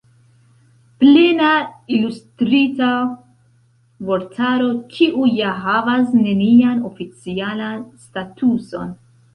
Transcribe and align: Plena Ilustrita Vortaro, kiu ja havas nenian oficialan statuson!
Plena 1.01 1.49
Ilustrita 1.97 2.89
Vortaro, 4.09 4.73
kiu 4.97 5.29
ja 5.43 5.55
havas 5.69 6.13
nenian 6.27 6.83
oficialan 6.93 7.87
statuson! 8.09 8.95